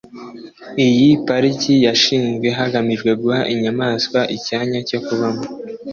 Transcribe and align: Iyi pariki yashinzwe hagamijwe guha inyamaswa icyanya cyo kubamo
Iyi 0.87 1.07
pariki 1.25 1.73
yashinzwe 1.87 2.47
hagamijwe 2.59 3.11
guha 3.21 3.41
inyamaswa 3.53 4.19
icyanya 4.35 4.79
cyo 4.89 4.99
kubamo 5.05 5.43